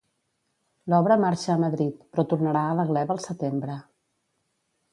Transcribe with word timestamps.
L'obra 0.93 1.17
marxa 1.23 1.51
a 1.55 1.59
Madrid, 1.65 1.99
però 2.15 2.25
tornarà 2.33 2.65
a 2.69 2.73
La 2.81 2.87
Gleva 2.93 3.17
el 3.19 3.23
setembre. 3.29 3.77